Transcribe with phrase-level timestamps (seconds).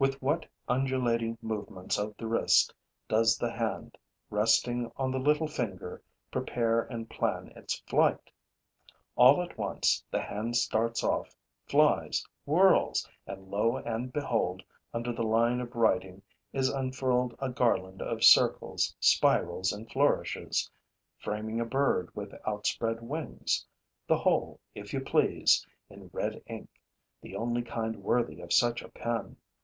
[0.00, 2.72] With what undulating movements of the wrist
[3.08, 3.98] does the hand,
[4.30, 8.30] resting on the little finger, prepare and plan its flight!
[9.16, 11.34] All at once, the hand starts off,
[11.66, 14.62] flies, whirls; and, lo and behold,
[14.94, 16.22] under the line of writing
[16.52, 20.70] is unfurled a garland of circles, spirals and flourishes,
[21.18, 23.66] framing a bird with outspread wings,
[24.06, 26.70] the whole, if you please, in red ink,
[27.20, 29.36] the only kind worthy of such a pen.